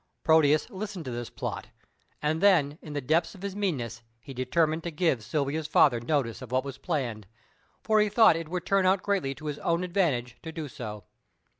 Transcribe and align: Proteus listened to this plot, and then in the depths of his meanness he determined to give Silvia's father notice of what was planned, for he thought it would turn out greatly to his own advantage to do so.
Proteus 0.23 0.67
listened 0.71 1.05
to 1.05 1.11
this 1.11 1.29
plot, 1.29 1.67
and 2.23 2.41
then 2.41 2.79
in 2.81 2.93
the 2.93 3.01
depths 3.01 3.35
of 3.35 3.43
his 3.43 3.55
meanness 3.55 4.01
he 4.19 4.33
determined 4.33 4.81
to 4.81 4.89
give 4.89 5.23
Silvia's 5.23 5.67
father 5.67 5.99
notice 5.99 6.41
of 6.41 6.51
what 6.51 6.63
was 6.63 6.79
planned, 6.79 7.27
for 7.83 7.99
he 7.99 8.09
thought 8.09 8.35
it 8.35 8.49
would 8.49 8.65
turn 8.65 8.87
out 8.87 9.03
greatly 9.03 9.35
to 9.35 9.45
his 9.45 9.59
own 9.59 9.83
advantage 9.83 10.37
to 10.41 10.51
do 10.51 10.67
so. 10.67 11.03